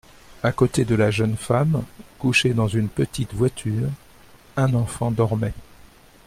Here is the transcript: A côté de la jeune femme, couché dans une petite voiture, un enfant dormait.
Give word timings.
A 0.41 0.51
côté 0.51 0.83
de 0.83 0.95
la 0.95 1.11
jeune 1.11 1.37
femme, 1.37 1.83
couché 2.17 2.55
dans 2.55 2.67
une 2.67 2.89
petite 2.89 3.35
voiture, 3.35 3.87
un 4.57 4.73
enfant 4.73 5.11
dormait. 5.11 5.53